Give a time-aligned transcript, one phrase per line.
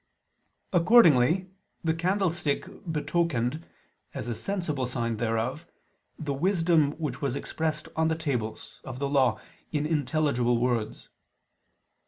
[0.73, 1.51] Accordingly
[1.83, 3.67] the candlestick betokened,
[4.15, 5.67] as a sensible sign thereof,
[6.17, 9.39] the wisdom which was expressed on the tables (of the Law)
[9.71, 11.09] in intelligible words.